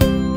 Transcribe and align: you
you 0.00 0.27